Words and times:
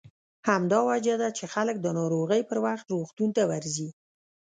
همدا 0.49 0.79
وجه 0.89 1.15
ده 1.21 1.29
چې 1.37 1.45
خلک 1.53 1.75
د 1.81 1.87
ناروغۍ 1.99 2.41
پر 2.49 2.57
وخت 2.65 2.85
روغتون 2.93 3.29
ته 3.37 3.43
ورځي. 3.51 3.89